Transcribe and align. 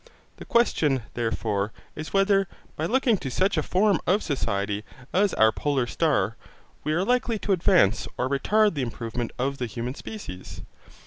The 0.37 0.45
question, 0.45 1.03
therefore, 1.13 1.71
is 1.95 2.11
whether, 2.11 2.47
by 2.75 2.87
looking 2.87 3.17
to 3.19 3.29
such 3.29 3.55
a 3.55 3.61
form 3.61 3.99
of 4.07 4.23
society 4.23 4.83
as 5.13 5.35
our 5.35 5.51
polar 5.51 5.85
star, 5.85 6.37
we 6.83 6.91
are 6.93 7.05
likely 7.05 7.37
to 7.37 7.51
advance 7.51 8.07
or 8.17 8.27
retard 8.27 8.73
the 8.73 8.81
improvement 8.81 9.29
of 9.37 9.59
the 9.59 9.67
human 9.67 9.93
species? 9.93 10.63